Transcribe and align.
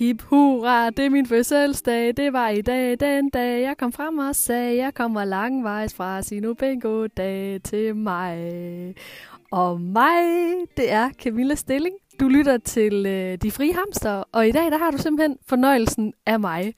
Hip 0.00 0.22
hurra, 0.22 0.90
det 0.90 1.04
er 1.04 1.10
min 1.10 1.26
fødselsdag, 1.26 2.16
det 2.16 2.32
var 2.32 2.48
i 2.48 2.60
dag, 2.60 3.00
den 3.00 3.30
dag 3.30 3.62
jeg 3.62 3.76
kom 3.76 3.92
frem 3.92 4.18
og 4.18 4.36
sagde, 4.36 4.76
jeg 4.76 4.94
kommer 4.94 5.24
langvejs 5.24 5.94
fra, 5.94 6.22
sig 6.22 6.42
bingo 6.58 7.06
dag 7.06 7.60
til 7.64 7.96
mig. 7.96 8.94
Og 9.52 9.80
mig, 9.80 10.24
det 10.76 10.92
er 10.92 11.10
Camilla 11.10 11.54
Stilling. 11.54 11.94
Du 12.20 12.28
lytter 12.28 12.58
til 12.58 13.06
øh, 13.06 13.38
De 13.42 13.50
Frie 13.50 13.74
Hamster, 13.74 14.24
og 14.32 14.48
i 14.48 14.52
dag 14.52 14.70
der 14.70 14.78
har 14.78 14.90
du 14.90 14.98
simpelthen 14.98 15.38
fornøjelsen 15.48 16.12
af 16.26 16.40
mig. 16.40 16.74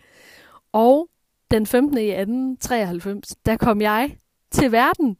Og 0.72 1.08
den 1.50 1.66
15. 1.66 1.98
i 1.98 2.10
1893, 2.10 3.36
der 3.46 3.56
kom 3.56 3.80
jeg 3.80 4.16
til 4.50 4.72
verden. 4.72 5.16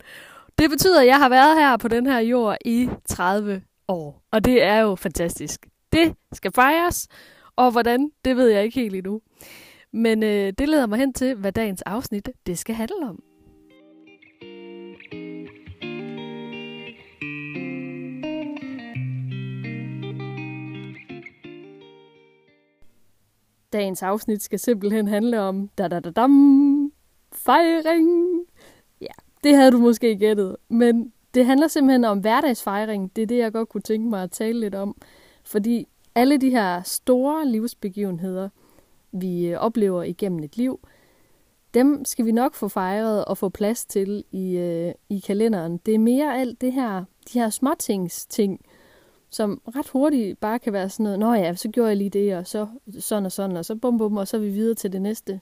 Det 0.58 0.70
betyder, 0.70 1.00
at 1.00 1.06
jeg 1.06 1.18
har 1.18 1.28
været 1.28 1.58
her 1.58 1.76
på 1.76 1.88
den 1.88 2.06
her 2.06 2.18
jord 2.18 2.56
i 2.64 2.88
30 3.08 3.62
år. 3.88 4.22
Og 4.30 4.44
det 4.44 4.62
er 4.62 4.78
jo 4.78 4.94
fantastisk. 4.94 5.66
Det 5.92 6.14
skal 6.32 6.52
fejres, 6.52 7.08
og 7.56 7.70
hvordan, 7.70 8.10
det 8.24 8.36
ved 8.36 8.48
jeg 8.48 8.64
ikke 8.64 8.80
helt 8.80 8.94
endnu. 8.94 9.20
Men 9.92 10.22
øh, 10.22 10.52
det 10.58 10.68
leder 10.68 10.86
mig 10.86 10.98
hen 10.98 11.12
til, 11.12 11.34
hvad 11.34 11.52
dagens 11.52 11.82
afsnit 11.82 12.28
det 12.46 12.58
skal 12.58 12.74
handle 12.74 13.08
om. 13.08 13.22
Dagens 23.72 24.02
afsnit 24.02 24.42
skal 24.42 24.58
simpelthen 24.58 25.08
handle 25.08 25.40
om 25.40 25.68
da 25.78 25.88
da 25.88 26.00
da 26.00 26.10
dam 26.10 26.92
fejring. 27.32 28.08
Ja, 29.00 29.14
det 29.44 29.56
havde 29.56 29.70
du 29.70 29.78
måske 29.78 30.16
gættet, 30.16 30.56
men 30.68 31.12
det 31.34 31.46
handler 31.46 31.68
simpelthen 31.68 32.04
om 32.04 32.18
hverdagsfejring. 32.18 33.16
Det 33.16 33.22
er 33.22 33.26
det, 33.26 33.38
jeg 33.38 33.52
godt 33.52 33.68
kunne 33.68 33.80
tænke 33.80 34.08
mig 34.08 34.22
at 34.22 34.30
tale 34.30 34.60
lidt 34.60 34.74
om. 34.74 34.96
Fordi 35.44 35.88
alle 36.14 36.38
de 36.38 36.50
her 36.50 36.82
store 36.82 37.46
livsbegivenheder, 37.46 38.48
vi 39.12 39.46
øh, 39.46 39.58
oplever 39.58 40.02
igennem 40.02 40.42
et 40.42 40.56
liv, 40.56 40.80
dem 41.74 42.04
skal 42.04 42.26
vi 42.26 42.32
nok 42.32 42.54
få 42.54 42.68
fejret 42.68 43.24
og 43.24 43.38
få 43.38 43.48
plads 43.48 43.84
til 43.86 44.24
i, 44.32 44.56
øh, 44.56 44.92
i 45.08 45.18
kalenderen. 45.18 45.80
Det 45.86 45.94
er 45.94 45.98
mere 45.98 46.38
alt 46.40 46.60
det 46.60 46.72
her, 46.72 47.04
de 47.32 47.38
her 47.38 47.50
småtings 47.50 48.26
ting, 48.26 48.60
som 49.30 49.62
ret 49.76 49.88
hurtigt 49.88 50.40
bare 50.40 50.58
kan 50.58 50.72
være 50.72 50.88
sådan 50.88 51.04
noget, 51.04 51.18
nå 51.18 51.32
ja, 51.32 51.54
så 51.54 51.68
gjorde 51.68 51.88
jeg 51.88 51.96
lige 51.96 52.10
det, 52.10 52.36
og 52.36 52.46
så 52.46 52.66
sådan 52.98 53.26
og 53.26 53.32
sådan, 53.32 53.56
og 53.56 53.64
så 53.64 53.74
bum 53.74 53.98
bum, 53.98 54.16
og 54.16 54.28
så 54.28 54.36
er 54.36 54.40
vi 54.40 54.48
videre 54.48 54.74
til 54.74 54.92
det 54.92 55.02
næste. 55.02 55.40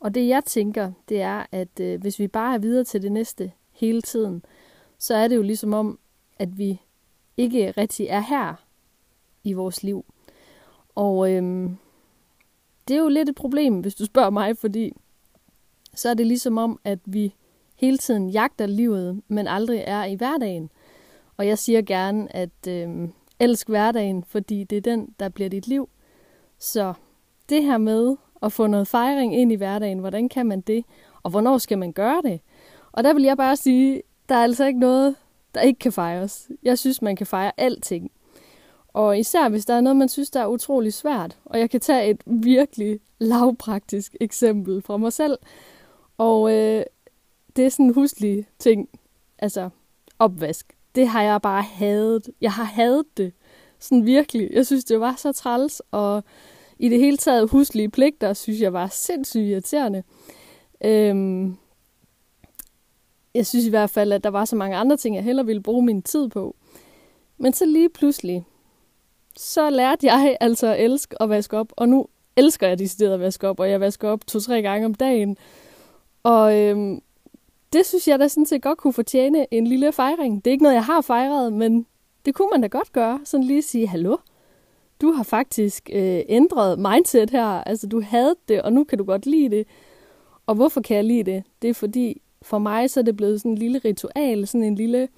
Og 0.00 0.14
det 0.14 0.28
jeg 0.28 0.44
tænker, 0.44 0.92
det 1.08 1.22
er, 1.22 1.46
at 1.52 1.80
øh, 1.80 2.00
hvis 2.00 2.18
vi 2.18 2.28
bare 2.28 2.54
er 2.54 2.58
videre 2.58 2.84
til 2.84 3.02
det 3.02 3.12
næste 3.12 3.52
hele 3.72 4.02
tiden, 4.02 4.44
så 5.02 5.14
er 5.14 5.28
det 5.28 5.36
jo 5.36 5.42
ligesom 5.42 5.72
om, 5.72 5.98
at 6.38 6.58
vi 6.58 6.80
ikke 7.36 7.70
rigtig 7.70 8.06
er 8.06 8.20
her 8.20 8.54
i 9.44 9.52
vores 9.52 9.82
liv. 9.82 10.04
Og 10.94 11.32
øhm, 11.32 11.76
det 12.88 12.96
er 12.96 13.00
jo 13.00 13.08
lidt 13.08 13.28
et 13.28 13.34
problem, 13.34 13.80
hvis 13.80 13.94
du 13.94 14.04
spørger 14.04 14.30
mig, 14.30 14.58
fordi 14.58 14.92
så 15.94 16.08
er 16.08 16.14
det 16.14 16.26
ligesom 16.26 16.58
om, 16.58 16.80
at 16.84 16.98
vi 17.04 17.34
hele 17.76 17.98
tiden 17.98 18.30
jagter 18.30 18.66
livet, 18.66 19.22
men 19.28 19.46
aldrig 19.46 19.82
er 19.86 20.04
i 20.04 20.14
hverdagen. 20.14 20.70
Og 21.36 21.46
jeg 21.46 21.58
siger 21.58 21.82
gerne, 21.82 22.36
at 22.36 22.66
øhm, 22.68 23.12
elsk 23.40 23.68
hverdagen, 23.68 24.24
fordi 24.24 24.64
det 24.64 24.76
er 24.78 24.82
den, 24.82 25.14
der 25.20 25.28
bliver 25.28 25.50
dit 25.50 25.68
liv. 25.68 25.88
Så 26.58 26.94
det 27.48 27.62
her 27.62 27.78
med 27.78 28.16
at 28.42 28.52
få 28.52 28.66
noget 28.66 28.88
fejring 28.88 29.36
ind 29.36 29.52
i 29.52 29.56
hverdagen, 29.56 29.98
hvordan 29.98 30.28
kan 30.28 30.46
man 30.46 30.60
det? 30.60 30.84
Og 31.22 31.30
hvornår 31.30 31.58
skal 31.58 31.78
man 31.78 31.92
gøre 31.92 32.22
det? 32.24 32.40
Og 32.92 33.04
der 33.04 33.14
vil 33.14 33.22
jeg 33.22 33.36
bare 33.36 33.56
sige, 33.56 34.02
der 34.32 34.38
er 34.38 34.42
altså 34.42 34.64
ikke 34.64 34.80
noget, 34.80 35.14
der 35.54 35.60
ikke 35.60 35.78
kan 35.78 35.92
fejres. 35.92 36.48
Jeg 36.62 36.78
synes, 36.78 37.02
man 37.02 37.16
kan 37.16 37.26
fejre 37.26 37.52
alting. 37.56 38.10
Og 38.88 39.18
især 39.18 39.48
hvis 39.48 39.64
der 39.64 39.74
er 39.74 39.80
noget, 39.80 39.96
man 39.96 40.08
synes, 40.08 40.30
der 40.30 40.40
er 40.40 40.46
utrolig 40.46 40.92
svært. 40.92 41.38
Og 41.44 41.58
jeg 41.58 41.70
kan 41.70 41.80
tage 41.80 42.10
et 42.10 42.22
virkelig 42.26 43.00
lavpraktisk 43.18 44.16
eksempel 44.20 44.82
fra 44.82 44.96
mig 44.96 45.12
selv. 45.12 45.38
Og 46.18 46.52
øh, 46.52 46.84
det 47.56 47.66
er 47.66 47.68
sådan 47.68 47.86
en 47.86 47.94
huslig 47.94 48.46
ting. 48.58 48.88
Altså 49.38 49.70
opvask. 50.18 50.76
Det 50.94 51.08
har 51.08 51.22
jeg 51.22 51.42
bare 51.42 51.62
hadet. 51.62 52.28
Jeg 52.40 52.52
har 52.52 52.64
hadet 52.64 53.06
det. 53.16 53.32
Sådan 53.78 54.06
virkelig. 54.06 54.50
Jeg 54.52 54.66
synes, 54.66 54.84
det 54.84 55.00
var 55.00 55.14
så 55.16 55.32
træls. 55.32 55.82
Og 55.90 56.24
i 56.78 56.88
det 56.88 56.98
hele 56.98 57.16
taget 57.16 57.50
huslige 57.50 57.90
pligter, 57.90 58.32
synes 58.32 58.60
jeg 58.60 58.72
var 58.72 58.86
sindssygt 58.86 59.42
irriterende. 59.42 60.02
Øhm, 60.84 61.56
jeg 63.34 63.46
synes 63.46 63.66
i 63.66 63.70
hvert 63.70 63.90
fald, 63.90 64.12
at 64.12 64.24
der 64.24 64.30
var 64.30 64.44
så 64.44 64.56
mange 64.56 64.76
andre 64.76 64.96
ting, 64.96 65.16
jeg 65.16 65.24
hellere 65.24 65.46
ville 65.46 65.62
bruge 65.62 65.84
min 65.84 66.02
tid 66.02 66.28
på. 66.28 66.56
Men 67.38 67.52
så 67.52 67.66
lige 67.66 67.88
pludselig, 67.88 68.44
så 69.36 69.70
lærte 69.70 70.06
jeg 70.06 70.36
altså 70.40 70.66
at 70.66 70.84
elske 70.84 71.22
at 71.22 71.28
vaske 71.28 71.58
op, 71.58 71.72
og 71.76 71.88
nu 71.88 72.06
elsker 72.36 72.68
jeg 72.68 72.78
decideret 72.78 73.14
at 73.14 73.20
vaske 73.20 73.48
op, 73.48 73.60
og 73.60 73.70
jeg 73.70 73.80
vasker 73.80 74.08
op 74.08 74.26
to-tre 74.26 74.62
gange 74.62 74.86
om 74.86 74.94
dagen. 74.94 75.36
Og 76.22 76.58
øhm, 76.58 77.02
det 77.72 77.86
synes 77.86 78.08
jeg 78.08 78.18
da 78.18 78.28
sådan 78.28 78.46
set 78.46 78.62
godt 78.62 78.78
kunne 78.78 78.92
fortjene 78.92 79.46
en 79.50 79.66
lille 79.66 79.92
fejring. 79.92 80.44
Det 80.44 80.50
er 80.50 80.52
ikke 80.52 80.62
noget, 80.62 80.74
jeg 80.74 80.84
har 80.84 81.00
fejret, 81.00 81.52
men 81.52 81.86
det 82.26 82.34
kunne 82.34 82.48
man 82.52 82.60
da 82.60 82.66
godt 82.66 82.92
gøre. 82.92 83.20
Sådan 83.24 83.44
lige 83.44 83.62
sige, 83.62 83.86
hallo, 83.86 84.16
du 85.00 85.12
har 85.12 85.22
faktisk 85.22 85.90
øh, 85.92 86.22
ændret 86.28 86.78
mindset 86.78 87.30
her. 87.30 87.46
Altså, 87.46 87.86
du 87.86 88.02
havde 88.02 88.34
det, 88.48 88.62
og 88.62 88.72
nu 88.72 88.84
kan 88.84 88.98
du 88.98 89.04
godt 89.04 89.26
lide 89.26 89.56
det. 89.56 89.66
Og 90.46 90.54
hvorfor 90.54 90.80
kan 90.80 90.96
jeg 90.96 91.04
lide 91.04 91.22
det? 91.22 91.44
Det 91.62 91.70
er 91.70 91.74
fordi, 91.74 92.21
for 92.42 92.58
mig 92.58 92.90
så 92.90 93.00
er 93.00 93.04
det 93.04 93.16
blevet 93.16 93.40
sådan 93.40 93.52
en 93.52 93.58
lille 93.58 93.78
ritual, 93.84 94.46
sådan 94.46 94.64
en 94.64 94.74
lille... 94.74 95.08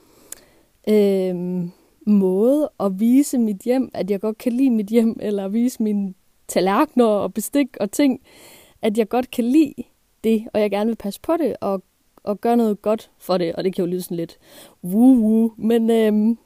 Øh, 0.89 1.69
måde 2.07 2.71
at 2.81 3.01
vise 3.01 3.39
mit 3.39 3.57
hjem, 3.57 3.91
at 3.95 4.11
jeg 4.11 4.21
godt 4.21 4.39
kan 4.39 4.53
lide 4.53 4.71
mit 4.71 4.87
hjem, 4.87 5.17
eller 5.21 5.49
vise 5.49 5.83
mine 5.83 6.15
tallerkener 6.49 7.07
og 7.07 7.35
bestik 7.35 7.77
og 7.81 7.91
ting, 7.91 8.21
at 8.83 8.99
jeg 8.99 9.09
godt 9.09 9.31
kan 9.31 9.45
lide 9.45 9.75
det, 10.25 10.49
og 10.53 10.61
jeg 10.61 10.71
gerne 10.71 10.89
vil 10.89 10.97
passe 10.97 11.21
på 11.21 11.37
det, 11.37 11.57
og, 11.61 11.83
og 12.23 12.41
gøre 12.41 12.57
noget 12.57 12.83
godt 12.83 13.11
for 13.19 13.39
det, 13.39 13.55
og 13.55 13.65
det 13.65 13.75
kan 13.75 13.85
jo 13.85 13.91
lyde 13.91 14.03
sådan 14.03 14.17
lidt 14.17 14.39
woo-woo, 14.85 15.55
men 15.57 15.91
øh, 15.91 16.37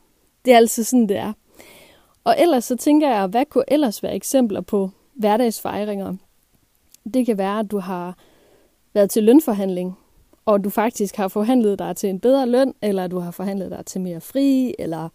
det 0.44 0.52
er 0.52 0.56
altså 0.56 0.84
sådan, 0.84 1.08
det 1.08 1.16
er. 1.16 1.32
Og 2.24 2.34
ellers 2.38 2.64
så 2.64 2.76
tænker 2.76 3.08
jeg, 3.08 3.26
hvad 3.26 3.44
kunne 3.44 3.64
ellers 3.68 4.02
være 4.02 4.14
eksempler 4.14 4.60
på 4.60 4.90
hverdagsfejringer? 5.14 6.14
Det 7.14 7.26
kan 7.26 7.38
være, 7.38 7.58
at 7.58 7.70
du 7.70 7.78
har 7.78 8.18
været 8.94 9.10
til 9.10 9.24
lønforhandling, 9.24 9.98
og 10.48 10.64
du 10.64 10.70
faktisk 10.70 11.16
har 11.16 11.28
forhandlet 11.28 11.78
dig 11.78 11.96
til 11.96 12.10
en 12.10 12.20
bedre 12.20 12.46
løn, 12.46 12.74
eller 12.82 13.06
du 13.06 13.18
har 13.18 13.30
forhandlet 13.30 13.70
dig 13.70 13.86
til 13.86 14.00
mere 14.00 14.20
fri, 14.20 14.74
eller 14.78 15.08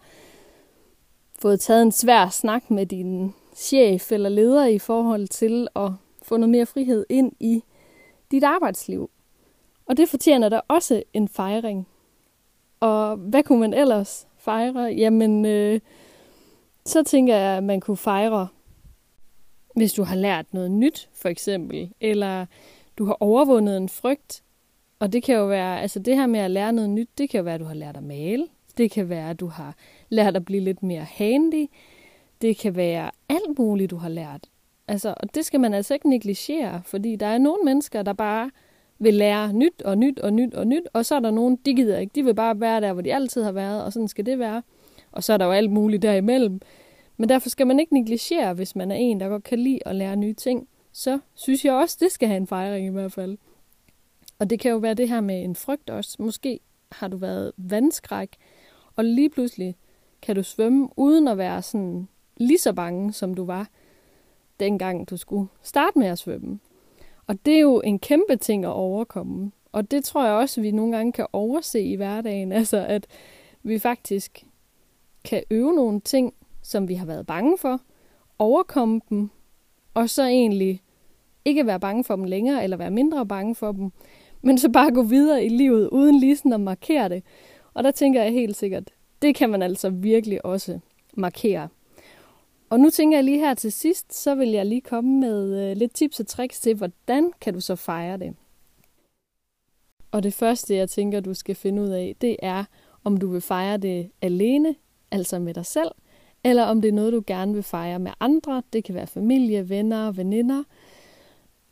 fået 1.38 1.60
taget 1.60 1.82
en 1.82 1.92
svær 1.92 2.28
snak 2.28 2.70
med 2.70 2.86
din 2.86 3.34
chef 3.56 4.12
eller 4.12 4.28
leder 4.28 4.66
i 4.66 4.78
forhold 4.78 5.28
til 5.28 5.68
at 5.76 5.90
få 6.22 6.36
noget 6.36 6.50
mere 6.50 6.66
frihed 6.66 7.06
ind 7.08 7.32
i 7.40 7.62
dit 8.30 8.44
arbejdsliv. 8.44 9.10
Og 9.86 9.96
det 9.96 10.08
fortjener 10.08 10.48
der 10.48 10.60
også 10.68 11.02
en 11.12 11.28
fejring. 11.28 11.88
Og 12.80 13.16
hvad 13.16 13.42
kunne 13.42 13.60
man 13.60 13.74
ellers 13.74 14.26
fejre? 14.38 14.92
Jamen, 14.92 15.44
øh, 15.44 15.80
så 16.86 17.02
tænker 17.02 17.36
jeg, 17.36 17.56
at 17.56 17.64
man 17.64 17.80
kunne 17.80 17.96
fejre, 17.96 18.48
hvis 19.76 19.92
du 19.92 20.02
har 20.02 20.16
lært 20.16 20.54
noget 20.54 20.70
nyt, 20.70 21.08
for 21.12 21.28
eksempel, 21.28 21.92
eller 22.00 22.46
du 22.98 23.04
har 23.04 23.16
overvundet 23.20 23.76
en 23.76 23.88
frygt. 23.88 24.44
Og 25.04 25.12
det 25.12 25.22
kan 25.22 25.36
jo 25.36 25.46
være, 25.46 25.80
altså 25.80 25.98
det 25.98 26.16
her 26.16 26.26
med 26.26 26.40
at 26.40 26.50
lære 26.50 26.72
noget 26.72 26.90
nyt, 26.90 27.08
det 27.18 27.30
kan 27.30 27.38
jo 27.38 27.44
være, 27.44 27.54
at 27.54 27.60
du 27.60 27.64
har 27.64 27.74
lært 27.74 27.96
at 27.96 28.02
male. 28.02 28.46
Det 28.78 28.90
kan 28.90 29.08
være, 29.08 29.30
at 29.30 29.40
du 29.40 29.46
har 29.46 29.76
lært 30.08 30.36
at 30.36 30.44
blive 30.44 30.60
lidt 30.60 30.82
mere 30.82 31.04
handy. 31.04 31.66
Det 32.42 32.56
kan 32.56 32.76
være 32.76 33.10
alt 33.28 33.58
muligt, 33.58 33.90
du 33.90 33.96
har 33.96 34.08
lært. 34.08 34.40
Altså, 34.88 35.14
og 35.16 35.34
det 35.34 35.44
skal 35.44 35.60
man 35.60 35.74
altså 35.74 35.94
ikke 35.94 36.08
negligere, 36.08 36.82
fordi 36.84 37.16
der 37.16 37.26
er 37.26 37.38
nogle 37.38 37.62
mennesker, 37.64 38.02
der 38.02 38.12
bare 38.12 38.50
vil 38.98 39.14
lære 39.14 39.52
nyt 39.52 39.82
og 39.82 39.98
nyt 39.98 40.18
og 40.18 40.32
nyt 40.32 40.54
og 40.54 40.66
nyt, 40.66 40.82
og 40.92 41.06
så 41.06 41.14
er 41.14 41.20
der 41.20 41.30
nogen, 41.30 41.58
de 41.66 41.74
gider 41.74 41.98
ikke. 41.98 42.12
De 42.14 42.24
vil 42.24 42.34
bare 42.34 42.60
være 42.60 42.80
der, 42.80 42.92
hvor 42.92 43.02
de 43.02 43.14
altid 43.14 43.42
har 43.42 43.52
været, 43.52 43.84
og 43.84 43.92
sådan 43.92 44.08
skal 44.08 44.26
det 44.26 44.38
være. 44.38 44.62
Og 45.12 45.24
så 45.24 45.32
er 45.32 45.36
der 45.36 45.44
jo 45.44 45.52
alt 45.52 45.70
muligt 45.70 46.02
derimellem. 46.02 46.60
Men 47.16 47.28
derfor 47.28 47.48
skal 47.48 47.66
man 47.66 47.80
ikke 47.80 47.94
negligere, 47.94 48.54
hvis 48.54 48.76
man 48.76 48.90
er 48.90 48.96
en, 48.96 49.20
der 49.20 49.28
godt 49.28 49.44
kan 49.44 49.58
lide 49.58 49.78
at 49.86 49.96
lære 49.96 50.16
nye 50.16 50.34
ting. 50.34 50.68
Så 50.92 51.18
synes 51.34 51.64
jeg 51.64 51.74
også, 51.74 51.96
det 52.00 52.12
skal 52.12 52.28
have 52.28 52.36
en 52.36 52.46
fejring 52.46 52.86
i 52.86 52.90
hvert 52.90 53.12
fald. 53.12 53.38
Og 54.38 54.50
det 54.50 54.60
kan 54.60 54.70
jo 54.70 54.76
være 54.76 54.94
det 54.94 55.08
her 55.08 55.20
med 55.20 55.42
en 55.42 55.56
frygt 55.56 55.90
også. 55.90 56.16
Måske 56.18 56.60
har 56.92 57.08
du 57.08 57.16
været 57.16 57.52
vandskræk, 57.56 58.36
og 58.96 59.04
lige 59.04 59.30
pludselig 59.30 59.76
kan 60.22 60.36
du 60.36 60.42
svømme 60.42 60.88
uden 60.96 61.28
at 61.28 61.38
være 61.38 61.62
sådan 61.62 62.08
lige 62.36 62.58
så 62.58 62.72
bange, 62.72 63.12
som 63.12 63.34
du 63.34 63.44
var, 63.44 63.68
dengang 64.60 65.10
du 65.10 65.16
skulle 65.16 65.48
starte 65.62 65.98
med 65.98 66.06
at 66.06 66.18
svømme. 66.18 66.58
Og 67.26 67.46
det 67.46 67.54
er 67.54 67.60
jo 67.60 67.80
en 67.80 67.98
kæmpe 67.98 68.36
ting 68.36 68.64
at 68.64 68.70
overkomme. 68.70 69.52
Og 69.72 69.90
det 69.90 70.04
tror 70.04 70.24
jeg 70.24 70.34
også, 70.34 70.60
at 70.60 70.62
vi 70.62 70.70
nogle 70.70 70.96
gange 70.96 71.12
kan 71.12 71.26
overse 71.32 71.80
i 71.80 71.96
hverdagen. 71.96 72.52
Altså, 72.64 72.84
at 72.88 73.06
vi 73.62 73.78
faktisk 73.78 74.44
kan 75.24 75.42
øve 75.50 75.72
nogle 75.72 76.00
ting, 76.00 76.34
som 76.62 76.88
vi 76.88 76.94
har 76.94 77.06
været 77.06 77.26
bange 77.26 77.58
for, 77.58 77.80
overkomme 78.38 79.00
dem, 79.10 79.30
og 79.94 80.10
så 80.10 80.22
egentlig 80.22 80.82
ikke 81.44 81.66
være 81.66 81.80
bange 81.80 82.04
for 82.04 82.16
dem 82.16 82.24
længere, 82.24 82.64
eller 82.64 82.76
være 82.76 82.90
mindre 82.90 83.26
bange 83.26 83.54
for 83.54 83.72
dem, 83.72 83.92
men 84.44 84.58
så 84.58 84.68
bare 84.68 84.92
gå 84.92 85.02
videre 85.02 85.44
i 85.44 85.48
livet, 85.48 85.88
uden 85.88 86.20
lige 86.20 86.36
sådan 86.36 86.52
at 86.52 86.60
markere 86.60 87.08
det. 87.08 87.22
Og 87.74 87.84
der 87.84 87.90
tænker 87.90 88.22
jeg 88.22 88.32
helt 88.32 88.56
sikkert, 88.56 88.90
det 89.22 89.34
kan 89.34 89.50
man 89.50 89.62
altså 89.62 89.90
virkelig 89.90 90.46
også 90.46 90.78
markere. 91.14 91.68
Og 92.70 92.80
nu 92.80 92.90
tænker 92.90 93.16
jeg 93.16 93.24
lige 93.24 93.38
her 93.38 93.54
til 93.54 93.72
sidst, 93.72 94.14
så 94.14 94.34
vil 94.34 94.48
jeg 94.48 94.66
lige 94.66 94.80
komme 94.80 95.20
med 95.20 95.70
øh, 95.70 95.76
lidt 95.76 95.94
tips 95.94 96.20
og 96.20 96.26
tricks 96.26 96.60
til, 96.60 96.74
hvordan 96.74 97.32
kan 97.40 97.54
du 97.54 97.60
så 97.60 97.76
fejre 97.76 98.18
det. 98.18 98.34
Og 100.10 100.22
det 100.22 100.34
første, 100.34 100.74
jeg 100.74 100.90
tænker, 100.90 101.20
du 101.20 101.34
skal 101.34 101.54
finde 101.54 101.82
ud 101.82 101.88
af, 101.88 102.16
det 102.20 102.36
er, 102.42 102.64
om 103.04 103.16
du 103.16 103.26
vil 103.26 103.40
fejre 103.40 103.76
det 103.76 104.10
alene, 104.22 104.74
altså 105.10 105.38
med 105.38 105.54
dig 105.54 105.66
selv, 105.66 105.90
eller 106.44 106.62
om 106.64 106.80
det 106.80 106.88
er 106.88 106.92
noget, 106.92 107.12
du 107.12 107.22
gerne 107.26 107.54
vil 107.54 107.62
fejre 107.62 107.98
med 107.98 108.12
andre. 108.20 108.62
Det 108.72 108.84
kan 108.84 108.94
være 108.94 109.06
familie, 109.06 109.68
venner, 109.68 110.12
veninder. 110.12 110.62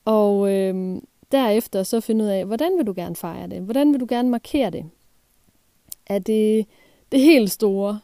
Og 0.05 0.53
øh, 0.53 1.03
derefter 1.33 1.83
så 1.83 2.01
finde 2.01 2.25
ud 2.25 2.29
af, 2.29 2.45
hvordan 2.45 2.79
vil 2.79 2.87
du 2.87 2.93
gerne 2.97 3.17
fejre 3.17 3.49
det? 3.49 3.61
Hvordan 3.61 3.93
vil 3.93 4.01
du 4.01 4.07
gerne 4.09 4.31
markere 4.31 4.71
det? 4.71 4.85
Er 6.07 6.19
det 6.19 6.67
det 7.13 7.21
helt 7.21 7.51
store? 7.51 8.01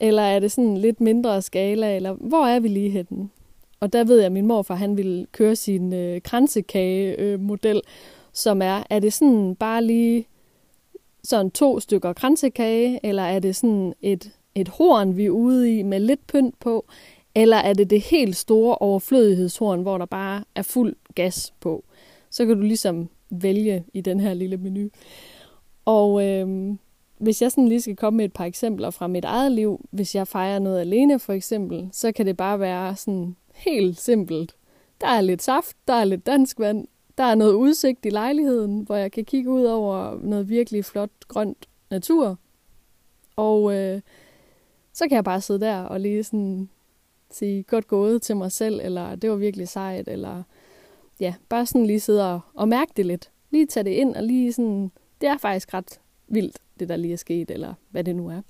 Eller 0.00 0.22
er 0.22 0.38
det 0.38 0.52
sådan 0.52 0.76
lidt 0.76 1.00
mindre 1.00 1.42
skala? 1.42 1.96
Eller 1.96 2.12
hvor 2.12 2.46
er 2.46 2.60
vi 2.60 2.68
lige 2.68 2.90
henne? 2.90 3.28
Og 3.80 3.92
der 3.92 4.04
ved 4.04 4.16
jeg, 4.16 4.26
at 4.26 4.32
min 4.32 4.46
morfar 4.46 4.74
han 4.74 4.96
ville 4.96 5.26
køre 5.32 5.56
sin 5.56 5.92
øh, 5.92 6.20
kransekage-model, 6.22 7.76
øh, 7.76 7.82
som 8.32 8.62
er, 8.62 8.82
er 8.90 8.98
det 8.98 9.12
sådan 9.12 9.54
bare 9.54 9.84
lige 9.84 10.26
sådan 11.24 11.50
to 11.50 11.80
stykker 11.80 12.12
kransekage, 12.12 13.00
eller 13.02 13.22
er 13.22 13.38
det 13.38 13.56
sådan 13.56 13.94
et, 14.02 14.30
et 14.54 14.68
horn, 14.68 15.16
vi 15.16 15.26
er 15.26 15.30
ude 15.30 15.78
i 15.78 15.82
med 15.82 16.00
lidt 16.00 16.26
pynt 16.26 16.58
på, 16.60 16.84
eller 17.34 17.56
er 17.56 17.72
det 17.72 17.90
det 17.90 18.00
helt 18.00 18.36
store 18.36 18.74
overflødighedshorn, 18.74 19.82
hvor 19.82 19.98
der 19.98 20.06
bare 20.06 20.44
er 20.54 20.62
fuld 20.62 20.94
gas 21.14 21.54
på? 21.60 21.84
Så 22.32 22.46
kan 22.46 22.56
du 22.56 22.62
ligesom 22.62 23.08
vælge 23.30 23.84
i 23.94 24.00
den 24.00 24.20
her 24.20 24.34
lille 24.34 24.56
menu. 24.56 24.88
Og 25.84 26.28
øh, 26.28 26.74
hvis 27.18 27.42
jeg 27.42 27.50
sådan 27.50 27.68
lige 27.68 27.80
skal 27.80 27.96
komme 27.96 28.16
med 28.16 28.24
et 28.24 28.32
par 28.32 28.44
eksempler 28.44 28.90
fra 28.90 29.06
mit 29.06 29.24
eget 29.24 29.52
liv, 29.52 29.88
hvis 29.90 30.14
jeg 30.14 30.28
fejrer 30.28 30.58
noget 30.58 30.80
alene 30.80 31.18
for 31.18 31.32
eksempel, 31.32 31.88
så 31.92 32.12
kan 32.12 32.26
det 32.26 32.36
bare 32.36 32.60
være 32.60 32.96
sådan 32.96 33.36
helt 33.54 34.00
simpelt. 34.00 34.56
Der 35.00 35.06
er 35.06 35.20
lidt 35.20 35.42
saft, 35.42 35.76
der 35.88 35.94
er 35.94 36.04
lidt 36.04 36.26
dansk 36.26 36.58
vand, 36.58 36.86
der 37.18 37.24
er 37.24 37.34
noget 37.34 37.52
udsigt 37.52 38.06
i 38.06 38.10
lejligheden, 38.10 38.80
hvor 38.80 38.96
jeg 38.96 39.12
kan 39.12 39.24
kigge 39.24 39.50
ud 39.50 39.64
over 39.64 40.18
noget 40.22 40.48
virkelig 40.48 40.84
flot 40.84 41.10
grønt 41.28 41.68
natur. 41.90 42.38
Og 43.36 43.74
øh, 43.74 44.00
så 44.92 45.08
kan 45.08 45.16
jeg 45.16 45.24
bare 45.24 45.40
sidde 45.40 45.60
der 45.60 45.82
og 45.82 46.00
lige 46.00 46.24
sådan 46.24 46.68
sige 47.30 47.62
godt 47.62 47.86
gået 47.86 48.22
til 48.22 48.36
mig 48.36 48.52
selv, 48.52 48.80
eller 48.82 49.14
det 49.14 49.30
var 49.30 49.36
virkelig 49.36 49.68
sejt, 49.68 50.08
eller 50.08 50.42
ja, 51.22 51.34
bare 51.48 51.66
sådan 51.66 51.86
lige 51.86 52.00
sidde 52.00 52.34
og, 52.34 52.40
og 52.54 52.68
mærke 52.68 52.92
det 52.96 53.06
lidt. 53.06 53.30
Lige 53.50 53.66
tage 53.66 53.84
det 53.84 53.90
ind 53.90 54.16
og 54.16 54.22
lige 54.22 54.52
sådan, 54.52 54.90
det 55.20 55.28
er 55.28 55.38
faktisk 55.38 55.74
ret 55.74 56.00
vildt, 56.28 56.58
det 56.80 56.88
der 56.88 56.96
lige 56.96 57.12
er 57.12 57.16
sket, 57.16 57.50
eller 57.50 57.74
hvad 57.90 58.04
det 58.04 58.16
nu 58.16 58.28
er. 58.28 58.40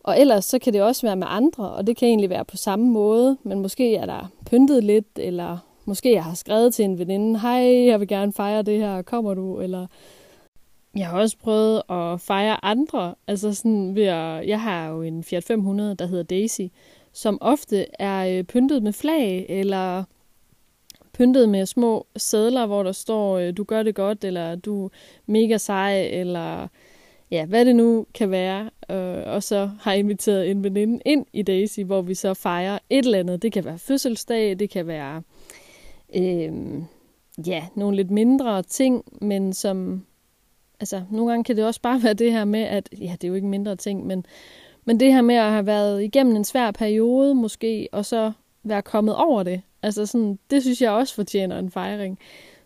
Og 0.00 0.20
ellers 0.20 0.44
så 0.44 0.58
kan 0.58 0.72
det 0.72 0.82
også 0.82 1.06
være 1.06 1.16
med 1.16 1.26
andre, 1.30 1.70
og 1.70 1.86
det 1.86 1.96
kan 1.96 2.08
egentlig 2.08 2.30
være 2.30 2.44
på 2.44 2.56
samme 2.56 2.86
måde, 2.86 3.36
men 3.42 3.60
måske 3.60 3.96
er 3.96 4.06
der 4.06 4.32
pyntet 4.50 4.84
lidt, 4.84 5.06
eller 5.16 5.58
måske 5.84 6.12
jeg 6.12 6.24
har 6.24 6.34
skrevet 6.34 6.74
til 6.74 6.84
en 6.84 6.98
veninde, 6.98 7.40
hej, 7.40 7.86
jeg 7.86 8.00
vil 8.00 8.08
gerne 8.08 8.32
fejre 8.32 8.62
det 8.62 8.78
her, 8.78 9.02
kommer 9.02 9.34
du? 9.34 9.60
Eller 9.60 9.86
jeg 10.96 11.06
har 11.06 11.20
også 11.20 11.36
prøvet 11.38 11.82
at 11.90 12.20
fejre 12.20 12.64
andre, 12.64 13.14
altså 13.26 13.54
sådan 13.54 13.94
ved 13.94 14.04
at, 14.04 14.48
jeg 14.48 14.60
har 14.60 14.88
jo 14.88 15.02
en 15.02 15.24
Fiat 15.24 15.44
500, 15.44 15.94
der 15.94 16.06
hedder 16.06 16.22
Daisy, 16.22 16.62
som 17.12 17.38
ofte 17.40 17.86
er 17.98 18.38
øh, 18.38 18.44
pyntet 18.44 18.82
med 18.82 18.92
flag, 18.92 19.46
eller 19.48 20.04
pyntet 21.16 21.48
med 21.48 21.66
små 21.66 22.06
sædler, 22.16 22.66
hvor 22.66 22.82
der 22.82 22.92
står, 22.92 23.38
øh, 23.38 23.56
du 23.56 23.64
gør 23.64 23.82
det 23.82 23.94
godt, 23.94 24.24
eller 24.24 24.54
du 24.54 24.84
er 24.84 24.88
mega 25.26 25.58
sej, 25.58 26.08
eller 26.12 26.68
ja, 27.30 27.44
hvad 27.44 27.64
det 27.64 27.76
nu 27.76 28.06
kan 28.14 28.30
være. 28.30 28.70
Øh, 28.90 29.22
og 29.26 29.42
så 29.42 29.70
har 29.80 29.92
jeg 29.92 29.98
inviteret 29.98 30.50
en 30.50 30.64
veninde 30.64 31.00
ind 31.04 31.26
i 31.32 31.42
Daisy, 31.42 31.80
hvor 31.80 32.02
vi 32.02 32.14
så 32.14 32.34
fejrer 32.34 32.78
et 32.90 33.04
eller 33.04 33.18
andet. 33.18 33.42
Det 33.42 33.52
kan 33.52 33.64
være 33.64 33.78
fødselsdag, 33.78 34.58
det 34.58 34.70
kan 34.70 34.86
være 34.86 35.22
øh, 36.16 36.52
ja, 37.46 37.64
nogle 37.74 37.96
lidt 37.96 38.10
mindre 38.10 38.62
ting, 38.62 39.04
men 39.20 39.52
som, 39.52 40.06
altså 40.80 41.02
nogle 41.10 41.30
gange 41.30 41.44
kan 41.44 41.56
det 41.56 41.64
også 41.64 41.80
bare 41.80 42.02
være 42.04 42.14
det 42.14 42.32
her 42.32 42.44
med, 42.44 42.62
at, 42.62 42.88
ja, 43.00 43.12
det 43.12 43.24
er 43.24 43.28
jo 43.28 43.34
ikke 43.34 43.46
mindre 43.46 43.76
ting, 43.76 44.06
men, 44.06 44.26
men 44.84 45.00
det 45.00 45.12
her 45.12 45.22
med 45.22 45.34
at 45.34 45.50
have 45.50 45.66
været 45.66 46.02
igennem 46.02 46.36
en 46.36 46.44
svær 46.44 46.70
periode 46.70 47.34
måske, 47.34 47.88
og 47.92 48.04
så 48.04 48.32
være 48.62 48.82
kommet 48.82 49.16
over 49.16 49.42
det, 49.42 49.62
altså 49.86 50.06
sådan, 50.06 50.38
det 50.50 50.62
synes 50.62 50.82
jeg 50.82 50.90
også 50.90 51.14
fortjener 51.14 51.58
en 51.58 51.70
fejring. 51.70 52.18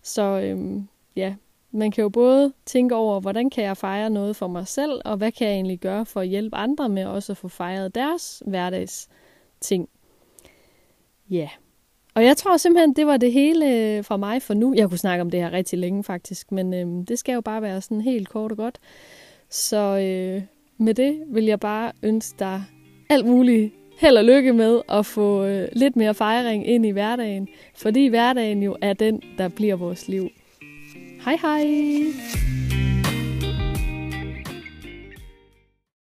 Så 0.03 0.23
øhm, 0.23 0.89
ja, 1.17 1.35
man 1.71 1.91
kan 1.91 2.03
jo 2.03 2.09
både 2.09 2.53
tænke 2.67 2.95
over, 2.95 3.21
hvordan 3.21 3.51
kan 3.51 3.65
jeg 3.65 3.77
fejre 3.77 4.11
noget 4.11 4.37
for 4.37 4.47
mig 4.47 4.67
selv, 4.67 5.01
og 5.05 5.17
hvad 5.17 5.33
kan 5.33 5.47
jeg 5.47 5.55
egentlig 5.55 5.79
gøre 5.79 6.07
for 6.07 6.21
at 6.21 6.29
hjælpe 6.29 6.57
andre 6.57 6.89
med 6.89 7.05
også 7.05 7.33
at 7.33 7.37
få 7.37 7.49
fejret 7.49 7.95
deres 7.95 8.43
hverdags 8.47 9.09
ting. 9.61 9.89
Ja. 11.31 11.37
Yeah. 11.37 11.49
Og 12.15 12.25
jeg 12.25 12.37
tror 12.37 12.57
simpelthen, 12.57 12.97
det 12.97 13.07
var 13.07 13.17
det 13.17 13.33
hele 13.33 13.77
øh, 13.77 14.05
fra 14.05 14.17
mig 14.17 14.43
for 14.43 14.55
nu. 14.55 14.75
Jeg 14.77 14.89
kunne 14.89 14.99
snakke 14.99 15.23
om 15.23 15.31
det 15.31 15.41
her 15.41 15.53
rigtig 15.53 15.79
længe 15.79 16.05
faktisk, 16.05 16.53
men 16.53 16.75
øhm, 16.75 17.07
det 17.07 17.19
skal 17.19 17.33
jo 17.33 17.41
bare 17.41 17.63
være 17.63 17.81
sådan 17.81 18.01
helt 18.01 18.29
kort 18.29 18.51
og 18.51 18.57
godt. 18.57 18.79
Så 19.49 19.77
øh, 19.77 20.43
med 20.79 20.95
det 20.95 21.23
vil 21.27 21.45
jeg 21.45 21.61
bare 21.61 21.93
ønske 22.03 22.37
dig 22.39 22.65
alt 23.11 23.27
muligt 23.27 23.75
held 24.01 24.17
og 24.17 24.25
lykke 24.25 24.53
med 24.53 24.81
at 24.89 25.07
få 25.07 25.45
øh, 25.45 25.69
lidt 25.73 25.97
mere 25.97 26.15
fejring 26.15 26.69
ind 26.69 26.87
i 26.87 26.91
hverdagen, 26.91 27.49
fordi 27.75 28.07
hverdagen 28.07 28.63
jo 28.63 28.77
er 28.81 28.93
den, 28.93 29.23
der 29.39 29.49
bliver 29.49 29.77
vores 29.77 30.09
liv. 30.09 30.29
Hej 31.25 31.37
hej! 31.43 32.70